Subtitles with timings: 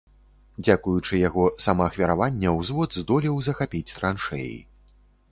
[0.67, 4.57] Дзякуючы яго самаахвяравання ўзвод здолеў захапіць траншэі.